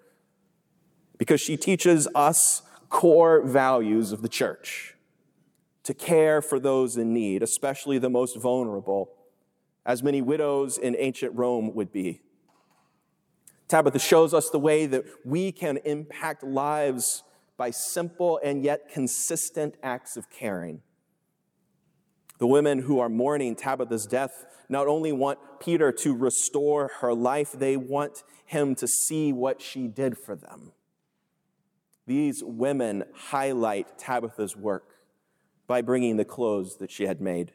because 1.18 1.40
she 1.40 1.56
teaches 1.56 2.08
us 2.12 2.62
core 2.88 3.40
values 3.46 4.10
of 4.10 4.22
the 4.22 4.28
church 4.28 4.96
to 5.84 5.94
care 5.94 6.42
for 6.42 6.58
those 6.58 6.96
in 6.96 7.12
need, 7.12 7.44
especially 7.44 7.98
the 7.98 8.10
most 8.10 8.36
vulnerable, 8.36 9.15
as 9.86 10.02
many 10.02 10.20
widows 10.20 10.76
in 10.76 10.96
ancient 10.98 11.34
Rome 11.34 11.72
would 11.74 11.92
be. 11.92 12.20
Tabitha 13.68 14.00
shows 14.00 14.34
us 14.34 14.50
the 14.50 14.58
way 14.58 14.84
that 14.86 15.04
we 15.24 15.52
can 15.52 15.78
impact 15.78 16.42
lives 16.42 17.22
by 17.56 17.70
simple 17.70 18.38
and 18.44 18.62
yet 18.62 18.90
consistent 18.92 19.76
acts 19.82 20.16
of 20.16 20.28
caring. 20.28 20.82
The 22.38 22.46
women 22.46 22.80
who 22.80 22.98
are 22.98 23.08
mourning 23.08 23.56
Tabitha's 23.56 24.06
death 24.06 24.44
not 24.68 24.88
only 24.88 25.12
want 25.12 25.38
Peter 25.58 25.90
to 25.90 26.14
restore 26.14 26.90
her 27.00 27.14
life, 27.14 27.52
they 27.52 27.76
want 27.76 28.24
him 28.44 28.74
to 28.74 28.86
see 28.86 29.32
what 29.32 29.62
she 29.62 29.86
did 29.88 30.18
for 30.18 30.36
them. 30.36 30.72
These 32.06 32.42
women 32.44 33.04
highlight 33.14 33.98
Tabitha's 33.98 34.56
work 34.56 34.96
by 35.66 35.80
bringing 35.80 36.16
the 36.16 36.24
clothes 36.24 36.76
that 36.76 36.90
she 36.90 37.06
had 37.06 37.20
made. 37.20 37.52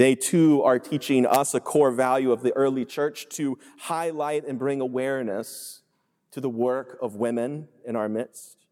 They 0.00 0.14
too 0.14 0.62
are 0.62 0.78
teaching 0.78 1.26
us 1.26 1.52
a 1.52 1.60
core 1.60 1.90
value 1.90 2.32
of 2.32 2.40
the 2.40 2.56
early 2.56 2.86
church 2.86 3.28
to 3.32 3.58
highlight 3.80 4.46
and 4.46 4.58
bring 4.58 4.80
awareness 4.80 5.82
to 6.30 6.40
the 6.40 6.48
work 6.48 6.96
of 7.02 7.16
women 7.16 7.68
in 7.84 7.96
our 7.96 8.08
midst. 8.08 8.64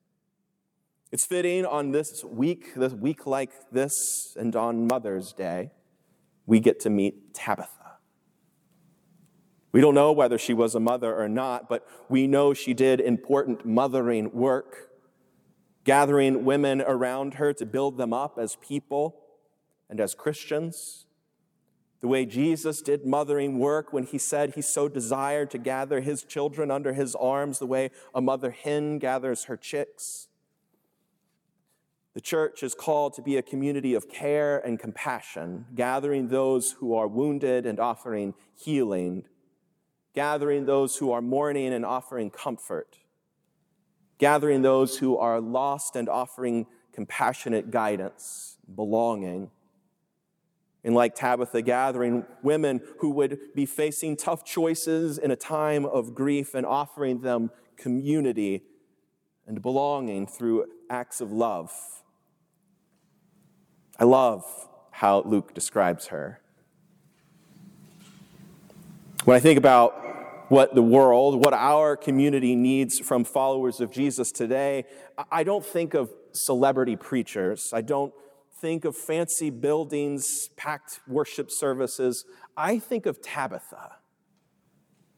It's 1.12 1.26
fitting 1.26 1.66
on 1.66 1.90
this 1.90 2.24
week, 2.24 2.74
this 2.74 2.94
week 2.94 3.26
like 3.26 3.50
this, 3.70 4.38
and 4.40 4.56
on 4.56 4.86
Mother's 4.86 5.34
Day, 5.34 5.72
we 6.46 6.60
get 6.60 6.80
to 6.80 6.88
meet 6.88 7.34
Tabitha. 7.34 7.98
We 9.70 9.82
don't 9.82 9.94
know 9.94 10.12
whether 10.12 10.38
she 10.38 10.54
was 10.54 10.74
a 10.74 10.80
mother 10.80 11.14
or 11.14 11.28
not, 11.28 11.68
but 11.68 11.86
we 12.08 12.26
know 12.26 12.54
she 12.54 12.72
did 12.72 13.00
important 13.02 13.66
mothering 13.66 14.32
work, 14.32 14.88
gathering 15.84 16.46
women 16.46 16.80
around 16.80 17.34
her 17.34 17.52
to 17.52 17.66
build 17.66 17.98
them 17.98 18.14
up 18.14 18.38
as 18.38 18.56
people 18.66 19.20
and 19.90 20.00
as 20.00 20.14
Christians. 20.14 21.04
The 22.00 22.08
way 22.08 22.26
Jesus 22.26 22.80
did 22.80 23.04
mothering 23.04 23.58
work 23.58 23.92
when 23.92 24.04
he 24.04 24.18
said 24.18 24.54
he 24.54 24.62
so 24.62 24.88
desired 24.88 25.50
to 25.50 25.58
gather 25.58 26.00
his 26.00 26.22
children 26.22 26.70
under 26.70 26.92
his 26.92 27.14
arms, 27.16 27.58
the 27.58 27.66
way 27.66 27.90
a 28.14 28.20
mother 28.20 28.52
hen 28.52 28.98
gathers 28.98 29.44
her 29.44 29.56
chicks. 29.56 30.28
The 32.14 32.20
church 32.20 32.62
is 32.62 32.74
called 32.74 33.14
to 33.14 33.22
be 33.22 33.36
a 33.36 33.42
community 33.42 33.94
of 33.94 34.08
care 34.08 34.58
and 34.58 34.78
compassion, 34.78 35.66
gathering 35.74 36.28
those 36.28 36.72
who 36.72 36.94
are 36.94 37.08
wounded 37.08 37.66
and 37.66 37.80
offering 37.80 38.34
healing, 38.56 39.24
gathering 40.14 40.66
those 40.66 40.96
who 40.96 41.12
are 41.12 41.22
mourning 41.22 41.72
and 41.72 41.84
offering 41.84 42.30
comfort, 42.30 42.98
gathering 44.18 44.62
those 44.62 44.98
who 44.98 45.16
are 45.16 45.40
lost 45.40 45.96
and 45.96 46.08
offering 46.08 46.66
compassionate 46.92 47.70
guidance, 47.70 48.58
belonging 48.74 49.50
and 50.84 50.94
like 50.94 51.14
Tabitha, 51.14 51.62
gathering 51.62 52.24
women 52.42 52.80
who 52.98 53.10
would 53.10 53.38
be 53.54 53.66
facing 53.66 54.16
tough 54.16 54.44
choices 54.44 55.18
in 55.18 55.30
a 55.30 55.36
time 55.36 55.84
of 55.84 56.14
grief 56.14 56.54
and 56.54 56.64
offering 56.64 57.20
them 57.20 57.50
community 57.76 58.62
and 59.46 59.60
belonging 59.62 60.26
through 60.26 60.66
acts 60.90 61.20
of 61.20 61.32
love. 61.32 61.72
I 63.98 64.04
love 64.04 64.44
how 64.92 65.22
Luke 65.22 65.54
describes 65.54 66.08
her. 66.08 66.40
When 69.24 69.36
I 69.36 69.40
think 69.40 69.58
about 69.58 70.50
what 70.50 70.74
the 70.74 70.82
world, 70.82 71.44
what 71.44 71.52
our 71.52 71.96
community 71.96 72.56
needs 72.56 72.98
from 72.98 73.24
followers 73.24 73.80
of 73.80 73.90
Jesus 73.90 74.32
today, 74.32 74.84
I 75.30 75.44
don't 75.44 75.64
think 75.64 75.94
of 75.94 76.10
celebrity 76.32 76.96
preachers. 76.96 77.70
I 77.74 77.80
don't 77.82 78.12
think 78.60 78.84
of 78.84 78.96
fancy 78.96 79.50
buildings, 79.50 80.48
packed 80.56 81.00
worship 81.06 81.50
services. 81.50 82.24
I 82.56 82.78
think 82.78 83.06
of 83.06 83.22
Tabitha 83.22 83.96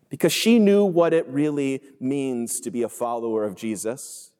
because 0.08 0.32
she 0.32 0.58
knew 0.58 0.84
what 0.84 1.14
it 1.14 1.26
really 1.28 1.80
means 2.00 2.60
to 2.60 2.70
be 2.70 2.82
a 2.82 2.88
follower 2.88 3.44
of 3.44 3.54
Jesus. 3.54 4.32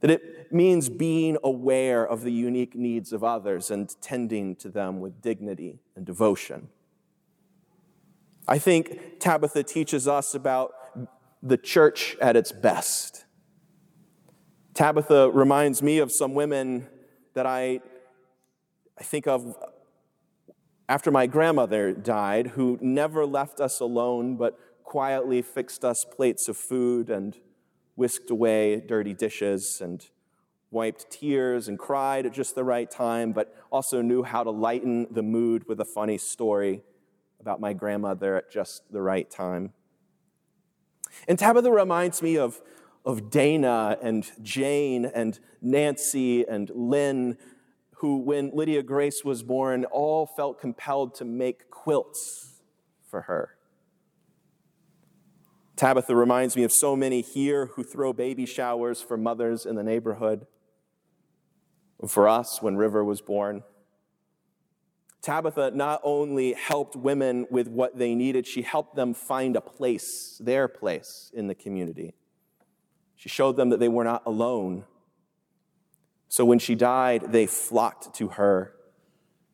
That 0.00 0.10
it 0.10 0.52
means 0.52 0.88
being 0.88 1.38
aware 1.42 2.06
of 2.06 2.22
the 2.22 2.32
unique 2.32 2.74
needs 2.74 3.12
of 3.12 3.24
others 3.24 3.70
and 3.70 3.88
tending 4.00 4.56
to 4.56 4.68
them 4.68 5.00
with 5.00 5.22
dignity 5.22 5.80
and 5.96 6.04
devotion. 6.04 6.68
I 8.46 8.58
think 8.58 9.20
Tabitha 9.20 9.62
teaches 9.62 10.06
us 10.06 10.34
about 10.34 10.72
the 11.42 11.56
church 11.56 12.16
at 12.20 12.36
its 12.36 12.52
best. 12.52 13.24
Tabitha 14.74 15.30
reminds 15.30 15.82
me 15.82 15.98
of 15.98 16.10
some 16.10 16.34
women 16.34 16.88
that 17.34 17.46
I, 17.46 17.80
I 18.98 19.02
think 19.02 19.26
of 19.26 19.56
after 20.88 21.10
my 21.10 21.26
grandmother 21.26 21.92
died, 21.92 22.48
who 22.48 22.78
never 22.82 23.24
left 23.24 23.60
us 23.60 23.80
alone, 23.80 24.36
but 24.36 24.58
quietly 24.84 25.40
fixed 25.40 25.84
us 25.84 26.04
plates 26.04 26.48
of 26.48 26.56
food 26.56 27.08
and 27.08 27.38
whisked 27.94 28.30
away 28.30 28.78
dirty 28.80 29.14
dishes 29.14 29.80
and 29.80 30.10
wiped 30.70 31.10
tears 31.10 31.68
and 31.68 31.78
cried 31.78 32.26
at 32.26 32.32
just 32.32 32.54
the 32.54 32.64
right 32.64 32.90
time, 32.90 33.32
but 33.32 33.54
also 33.70 34.02
knew 34.02 34.22
how 34.22 34.42
to 34.42 34.50
lighten 34.50 35.06
the 35.10 35.22
mood 35.22 35.66
with 35.68 35.80
a 35.80 35.84
funny 35.84 36.18
story 36.18 36.82
about 37.40 37.60
my 37.60 37.72
grandmother 37.72 38.36
at 38.36 38.50
just 38.50 38.82
the 38.90 39.00
right 39.00 39.30
time. 39.30 39.72
And 41.28 41.38
Tabitha 41.38 41.70
reminds 41.70 42.22
me 42.22 42.36
of 42.36 42.60
of 43.04 43.30
Dana 43.30 43.98
and 44.00 44.30
Jane 44.42 45.04
and 45.04 45.38
Nancy 45.60 46.46
and 46.46 46.70
Lynn, 46.74 47.36
who, 47.96 48.18
when 48.18 48.50
Lydia 48.54 48.82
Grace 48.82 49.22
was 49.24 49.42
born, 49.42 49.84
all 49.86 50.26
felt 50.26 50.60
compelled 50.60 51.14
to 51.16 51.24
make 51.24 51.70
quilts 51.70 52.60
for 53.08 53.22
her. 53.22 53.56
Tabitha 55.76 56.14
reminds 56.14 56.54
me 56.54 56.62
of 56.62 56.72
so 56.72 56.94
many 56.94 57.22
here 57.22 57.66
who 57.66 57.82
throw 57.82 58.12
baby 58.12 58.46
showers 58.46 59.02
for 59.02 59.16
mothers 59.16 59.66
in 59.66 59.74
the 59.74 59.82
neighborhood. 59.82 60.46
For 62.06 62.28
us, 62.28 62.60
when 62.60 62.76
River 62.76 63.04
was 63.04 63.20
born, 63.20 63.62
Tabitha 65.22 65.70
not 65.72 66.00
only 66.02 66.52
helped 66.52 66.96
women 66.96 67.46
with 67.50 67.68
what 67.68 67.96
they 67.96 68.14
needed, 68.14 68.46
she 68.46 68.62
helped 68.62 68.96
them 68.96 69.14
find 69.14 69.56
a 69.56 69.60
place, 69.60 70.40
their 70.42 70.66
place 70.66 71.30
in 71.32 71.46
the 71.46 71.54
community. 71.54 72.14
She 73.22 73.28
showed 73.28 73.56
them 73.56 73.68
that 73.68 73.78
they 73.78 73.88
were 73.88 74.02
not 74.02 74.24
alone. 74.26 74.82
So 76.26 76.44
when 76.44 76.58
she 76.58 76.74
died, 76.74 77.30
they 77.30 77.46
flocked 77.46 78.16
to 78.16 78.30
her. 78.30 78.74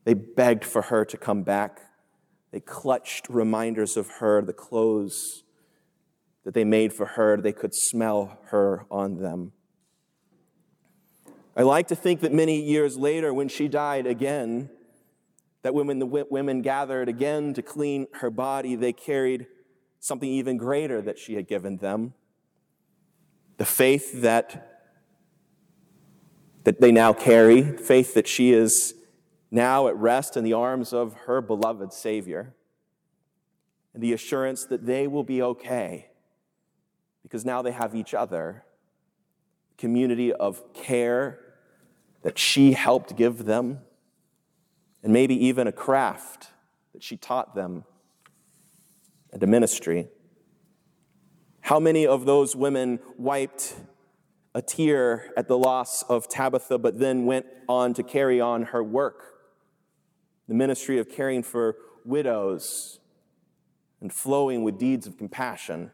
They 0.05 0.15
begged 0.15 0.65
for 0.65 0.81
her 0.81 1.05
to 1.05 1.19
come 1.19 1.43
back. 1.43 1.83
They 2.51 2.61
clutched 2.61 3.29
reminders 3.29 3.99
of 3.99 4.09
her, 4.21 4.41
the 4.41 4.55
clothes 4.55 5.43
that 6.47 6.55
they 6.55 6.65
made 6.65 6.95
for 6.95 7.05
her. 7.05 7.37
They 7.37 7.53
could 7.53 7.75
smell 7.75 8.39
her 8.47 8.87
on 8.91 9.19
them. 9.19 9.53
I 11.55 11.61
like 11.61 11.89
to 11.89 11.95
think 11.95 12.21
that 12.21 12.33
many 12.33 12.63
years 12.63 12.97
later, 12.97 13.35
when 13.35 13.49
she 13.49 13.69
died 13.69 14.07
again, 14.07 14.71
that 15.61 15.75
when 15.75 15.99
the 15.99 16.07
women 16.07 16.63
gathered 16.63 17.11
again 17.11 17.53
to 17.53 17.61
clean 17.61 18.07
her 18.15 18.31
body, 18.31 18.77
they 18.77 18.95
carried 18.95 19.47
something 20.01 20.31
even 20.31 20.57
greater 20.57 21.03
that 21.03 21.19
she 21.19 21.35
had 21.35 21.47
given 21.47 21.77
them 21.77 22.15
the 23.59 23.65
faith 23.65 24.23
that, 24.23 24.83
that 26.65 26.81
they 26.81 26.91
now 26.91 27.13
carry, 27.13 27.77
faith 27.77 28.15
that 28.15 28.27
she 28.27 28.53
is 28.53 28.95
now 29.51 29.89
at 29.89 29.97
rest 29.97 30.37
in 30.37 30.45
the 30.45 30.53
arms 30.53 30.93
of 30.93 31.13
her 31.27 31.41
beloved 31.41 31.93
Savior, 31.93 32.55
and 33.93 34.03
the 34.03 34.13
assurance 34.13 34.65
that 34.65 34.87
they 34.87 35.07
will 35.07 35.25
be 35.25 35.43
okay 35.43 36.09
because 37.23 37.45
now 37.45 37.61
they 37.61 37.73
have 37.73 37.95
each 37.95 38.15
other, 38.15 38.65
community 39.77 40.33
of 40.33 40.73
care 40.73 41.39
that 42.23 42.39
she 42.39 42.73
helped 42.73 43.17
give 43.17 43.45
them, 43.45 43.81
and 45.03 45.13
maybe 45.13 45.35
even 45.47 45.67
a 45.67 45.73
craft 45.73 46.49
that 46.93 47.03
she 47.03 47.17
taught 47.17 47.55
them, 47.55 47.85
and 49.33 49.43
a 49.43 49.47
ministry. 49.47 50.09
How 51.69 51.79
many 51.79 52.07
of 52.07 52.25
those 52.25 52.57
women 52.57 52.99
wiped 53.19 53.77
a 54.55 54.63
tear 54.63 55.35
at 55.37 55.49
the 55.49 55.59
loss 55.59 56.03
of 56.05 56.27
Tabitha, 56.27 56.79
but 56.79 56.99
then 56.99 57.27
went 57.27 57.45
on 57.69 57.93
to 57.93 58.03
carry 58.03 58.41
on 58.41 58.63
her 58.63 58.83
work? 58.83 59.23
The 60.49 60.55
ministry 60.55 60.99
of 60.99 61.11
caring 61.11 61.43
for 61.43 61.77
widows 62.07 63.01
and 64.01 64.11
flowing 64.11 64.65
with 64.65 64.79
deeds 64.79 65.07
of 65.07 65.19
compassion. 65.19 65.91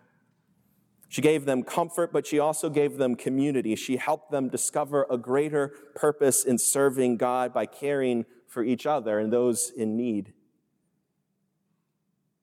She 1.08 1.20
gave 1.20 1.44
them 1.44 1.64
comfort, 1.64 2.12
but 2.12 2.24
she 2.24 2.38
also 2.38 2.70
gave 2.70 2.96
them 2.96 3.16
community. 3.16 3.74
She 3.74 3.96
helped 3.96 4.30
them 4.30 4.48
discover 4.48 5.08
a 5.10 5.18
greater 5.18 5.72
purpose 5.96 6.44
in 6.44 6.56
serving 6.56 7.16
God 7.16 7.52
by 7.52 7.66
caring 7.66 8.26
for 8.46 8.62
each 8.62 8.86
other 8.86 9.18
and 9.18 9.32
those 9.32 9.72
in 9.76 9.96
need. 9.96 10.34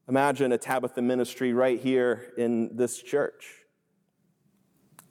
Imagine 0.07 0.51
a 0.51 0.57
Tabitha 0.57 1.01
ministry 1.01 1.53
right 1.53 1.79
here 1.79 2.33
in 2.37 2.75
this 2.75 3.01
church. 3.01 3.61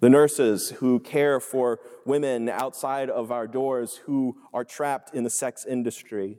The 0.01 0.09
nurses 0.09 0.71
who 0.71 0.99
care 0.99 1.41
for 1.41 1.79
women 2.07 2.49
outside 2.49 3.11
of 3.11 3.31
our 3.31 3.47
doors 3.47 4.01
who 4.07 4.37
are 4.53 4.65
trapped 4.65 5.15
in 5.15 5.25
the 5.25 5.31
sex 5.31 5.65
industry. 5.67 6.39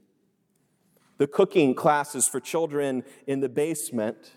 The 1.18 1.28
cooking 1.28 1.76
classes 1.76 2.28
for 2.28 2.40
children 2.40 3.04
in 3.28 3.40
the 3.40 3.50
basement, 3.50 4.32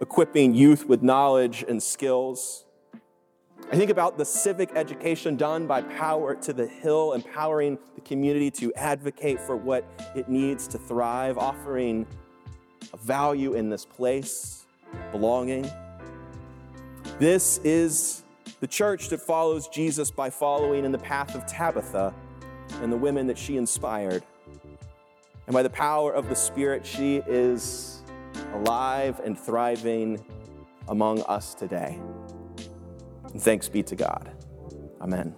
equipping 0.00 0.54
youth 0.54 0.86
with 0.86 1.02
knowledge 1.02 1.64
and 1.68 1.80
skills. 1.80 2.64
I 3.70 3.76
think 3.76 3.90
about 3.90 4.18
the 4.18 4.24
civic 4.24 4.70
education 4.74 5.36
done 5.36 5.66
by 5.66 5.82
Power 5.82 6.34
to 6.36 6.52
the 6.52 6.66
Hill, 6.66 7.12
empowering 7.12 7.78
the 7.94 8.00
community 8.00 8.50
to 8.52 8.74
advocate 8.74 9.40
for 9.40 9.56
what 9.56 9.84
it 10.16 10.28
needs 10.28 10.66
to 10.68 10.78
thrive, 10.78 11.38
offering 11.38 12.06
value 12.96 13.54
in 13.54 13.70
this 13.70 13.84
place, 13.84 14.64
belonging. 15.12 15.70
This 17.18 17.58
is 17.64 18.22
the 18.60 18.66
church 18.66 19.08
that 19.08 19.20
follows 19.20 19.68
Jesus 19.68 20.10
by 20.10 20.30
following 20.30 20.84
in 20.84 20.92
the 20.92 20.98
path 20.98 21.34
of 21.34 21.46
Tabitha 21.46 22.14
and 22.82 22.92
the 22.92 22.96
women 22.96 23.26
that 23.26 23.38
she 23.38 23.56
inspired. 23.56 24.22
And 25.46 25.54
by 25.54 25.62
the 25.62 25.70
power 25.70 26.12
of 26.12 26.28
the 26.28 26.36
Spirit, 26.36 26.84
she 26.84 27.22
is 27.26 28.02
alive 28.54 29.20
and 29.24 29.38
thriving 29.38 30.24
among 30.88 31.22
us 31.22 31.54
today. 31.54 31.98
And 33.32 33.40
thanks 33.40 33.68
be 33.68 33.82
to 33.84 33.96
God. 33.96 34.30
Amen. 35.00 35.34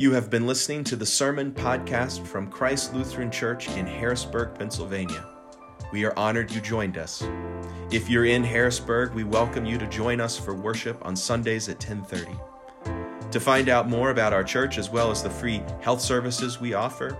You 0.00 0.12
have 0.12 0.30
been 0.30 0.46
listening 0.46 0.84
to 0.84 0.94
the 0.94 1.04
Sermon 1.04 1.50
Podcast 1.50 2.24
from 2.24 2.46
Christ 2.46 2.94
Lutheran 2.94 3.32
Church 3.32 3.66
in 3.70 3.84
Harrisburg, 3.84 4.56
Pennsylvania. 4.56 5.26
We 5.90 6.04
are 6.04 6.16
honored 6.16 6.52
you 6.52 6.60
joined 6.60 6.96
us. 6.96 7.24
If 7.90 8.08
you're 8.08 8.26
in 8.26 8.44
Harrisburg, 8.44 9.12
we 9.12 9.24
welcome 9.24 9.66
you 9.66 9.76
to 9.76 9.88
join 9.88 10.20
us 10.20 10.38
for 10.38 10.54
worship 10.54 11.04
on 11.04 11.16
Sundays 11.16 11.68
at 11.68 11.84
1030. 11.84 12.30
To 13.32 13.40
find 13.40 13.68
out 13.68 13.88
more 13.88 14.10
about 14.10 14.32
our 14.32 14.44
church 14.44 14.78
as 14.78 14.88
well 14.88 15.10
as 15.10 15.24
the 15.24 15.30
free 15.30 15.64
health 15.80 16.00
services 16.00 16.60
we 16.60 16.74
offer, 16.74 17.18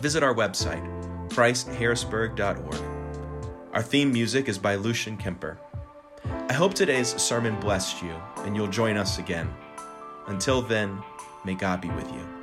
visit 0.00 0.22
our 0.22 0.34
website, 0.34 0.82
christharrisburg.org. 1.28 3.74
Our 3.74 3.82
theme 3.82 4.10
music 4.10 4.48
is 4.48 4.56
by 4.56 4.76
Lucian 4.76 5.18
Kemper. 5.18 5.58
I 6.48 6.54
hope 6.54 6.72
today's 6.72 7.20
sermon 7.20 7.60
blessed 7.60 8.02
you 8.02 8.14
and 8.38 8.56
you'll 8.56 8.66
join 8.66 8.96
us 8.96 9.18
again. 9.18 9.52
Until 10.26 10.62
then, 10.62 11.02
may 11.44 11.54
God 11.54 11.80
be 11.80 11.88
with 11.88 12.10
you. 12.12 12.37